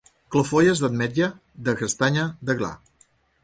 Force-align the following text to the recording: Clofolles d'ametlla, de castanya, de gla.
Clofolles 0.35 0.81
d'ametlla, 0.83 1.29
de 1.69 1.77
castanya, 1.83 2.27
de 2.51 2.61
gla. 2.63 2.75